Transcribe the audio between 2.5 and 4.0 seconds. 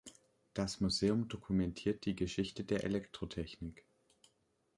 der Elektrotechnik.